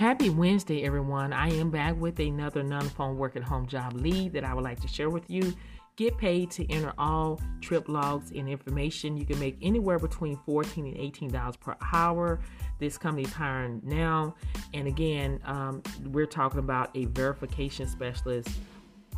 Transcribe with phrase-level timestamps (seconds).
[0.00, 1.34] Happy Wednesday, everyone.
[1.34, 4.64] I am back with another non phone work at home job lead that I would
[4.64, 5.54] like to share with you.
[5.96, 9.18] Get paid to enter all trip logs and information.
[9.18, 12.40] You can make anywhere between 14 and $18 per hour.
[12.78, 14.36] This company is hiring now.
[14.72, 18.48] And again, um, we're talking about a verification specialist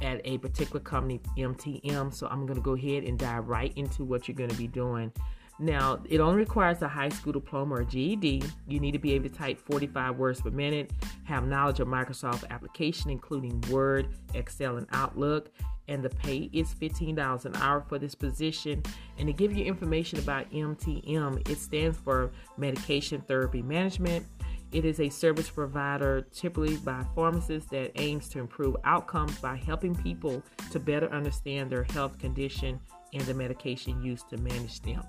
[0.03, 2.13] at a particular company, MTM.
[2.13, 4.67] So I'm going to go ahead and dive right into what you're going to be
[4.67, 5.13] doing.
[5.59, 8.43] Now, it only requires a high school diploma or GED.
[8.67, 10.91] You need to be able to type 45 words per minute,
[11.25, 15.51] have knowledge of Microsoft application, including Word, Excel, and Outlook.
[15.89, 18.83] And the pay is $15 an hour for this position.
[19.19, 24.27] And to give you information about MTM, it stands for Medication Therapy Management.
[24.73, 29.95] It is a service provider typically by pharmacists that aims to improve outcomes by helping
[29.95, 32.81] people to better understand their health condition
[33.13, 35.03] and the medication used to manage them.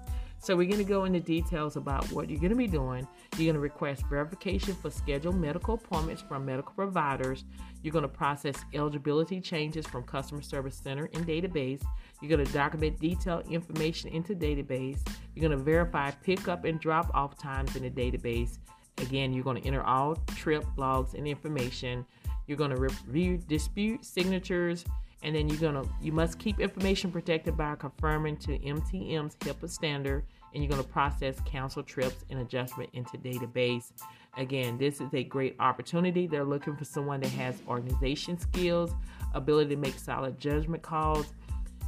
[0.43, 3.07] So we're going to go into details about what you're going to be doing.
[3.37, 7.45] You're going to request verification for scheduled medical appointments from medical providers.
[7.81, 11.81] You're going to process eligibility changes from customer service center and database.
[12.19, 14.99] You're going to document detailed information into database.
[15.33, 18.57] You're going to verify pickup and drop off times in the database.
[18.97, 22.05] Again, you're going to enter all trip logs and information.
[22.47, 24.83] You're going to review dispute signatures
[25.23, 30.25] and then you're gonna you must keep information protected by confirming to MTM's HIPAA standard,
[30.53, 33.91] and you're gonna process cancel trips and adjustment into database.
[34.37, 36.27] Again, this is a great opportunity.
[36.27, 38.91] They're looking for someone that has organization skills,
[39.33, 41.33] ability to make solid judgment calls,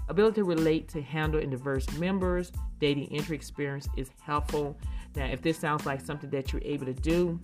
[0.09, 2.51] ability to relate to handle and diverse members.
[2.79, 4.77] Dating entry experience is helpful.
[5.15, 7.39] Now, if this sounds like something that you're able to do,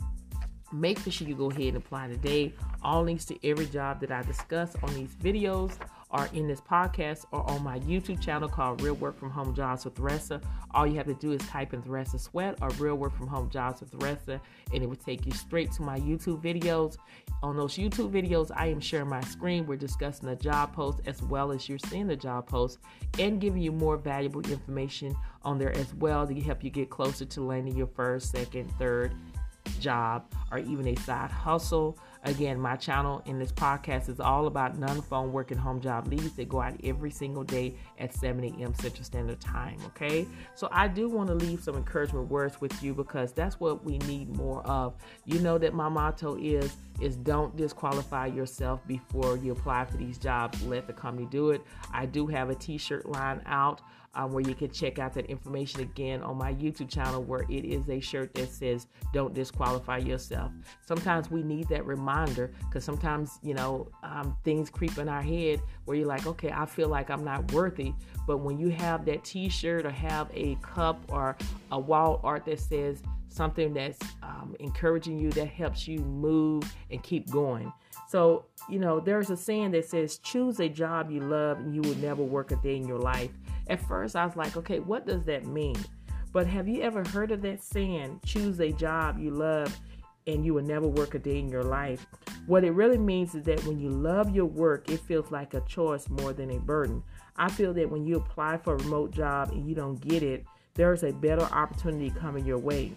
[0.72, 2.54] make sure you go ahead and apply today.
[2.84, 5.78] All links to every job that I discuss on these videos
[6.12, 9.86] are in this podcast or on my YouTube channel called Real Work from Home Jobs
[9.86, 10.42] with Theresa.
[10.72, 13.50] All you have to do is type in Theresa Sweat or Real Work from Home
[13.50, 14.42] Jobs with Theresa,
[14.74, 16.98] and it will take you straight to my YouTube videos.
[17.44, 19.66] On those YouTube videos, I am sharing my screen.
[19.66, 22.80] We're discussing the job post as well as you're seeing the job post
[23.18, 27.26] and giving you more valuable information on there as well to help you get closer
[27.26, 29.16] to landing your first, second, third,
[29.80, 31.98] job or even a side hustle.
[32.24, 36.34] Again, my channel in this podcast is all about non phone working home job leads
[36.34, 38.76] that go out every single day at 7 a.m.
[38.76, 39.78] Central Standard Time.
[39.88, 43.84] Okay, so I do want to leave some encouragement words with you because that's what
[43.84, 44.94] we need more of.
[45.26, 50.20] You know that my motto is is don't disqualify yourself before you apply for these
[50.20, 50.62] jobs.
[50.64, 51.62] Let the company do it.
[51.92, 53.82] I do have a t-shirt line out
[54.14, 57.66] um, where you can check out that information again on my YouTube channel where it
[57.66, 60.52] is a shirt that says don't disqualify yourself.
[60.86, 62.11] Sometimes we need that reminder
[62.68, 66.66] because sometimes, you know, um, things creep in our head where you're like, okay, I
[66.66, 67.94] feel like I'm not worthy.
[68.28, 71.38] But when you have that t shirt or have a cup or
[71.72, 77.02] a wall art that says something that's um, encouraging you, that helps you move and
[77.02, 77.72] keep going.
[78.08, 81.82] So, you know, there's a saying that says, choose a job you love and you
[81.82, 83.32] will never work a day in your life.
[83.70, 85.78] At first, I was like, okay, what does that mean?
[86.34, 89.78] But have you ever heard of that saying, choose a job you love
[90.28, 92.06] and you will never work a day in your life?
[92.48, 95.62] What it really means is that when you love your work, it feels like a
[95.62, 97.04] choice more than a burden.
[97.38, 100.46] I feel that when you apply for a remote job and you don't get it,
[100.74, 102.94] there's a better opportunity coming your way.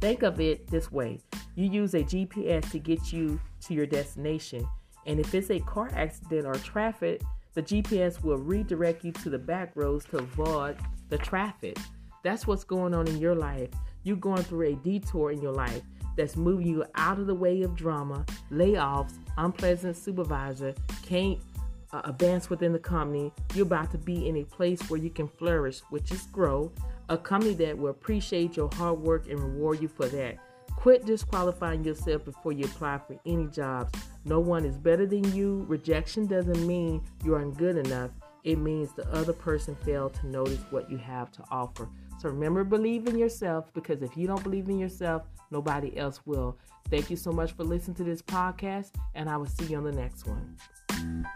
[0.00, 1.20] Think of it this way
[1.54, 4.66] you use a GPS to get you to your destination,
[5.06, 7.20] and if it's a car accident or traffic,
[7.54, 10.78] the GPS will redirect you to the back roads to avoid
[11.10, 11.76] the traffic.
[12.22, 13.68] That's what's going on in your life.
[14.04, 15.82] You're going through a detour in your life
[16.16, 21.38] that's moving you out of the way of drama, layoffs, unpleasant supervisor, can't
[21.92, 23.32] uh, advance within the company.
[23.54, 26.72] You're about to be in a place where you can flourish, which is grow,
[27.08, 30.38] a company that will appreciate your hard work and reward you for that.
[30.76, 33.92] Quit disqualifying yourself before you apply for any jobs.
[34.24, 35.64] No one is better than you.
[35.68, 38.10] Rejection doesn't mean you aren't good enough.
[38.42, 41.88] It means the other person failed to notice what you have to offer.
[42.22, 46.56] So remember, believe in yourself because if you don't believe in yourself, nobody else will.
[46.88, 49.82] Thank you so much for listening to this podcast, and I will see you on
[49.82, 51.26] the next one.